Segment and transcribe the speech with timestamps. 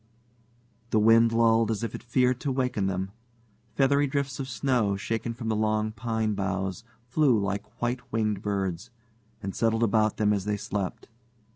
[0.89, 3.11] The wind lulled as if it feared to waken them.
[3.75, 8.89] Feathery drifts of snow, shaken from the long pine boughs, flew like white winged birds,
[9.43, 11.07] and settled about them as they slept.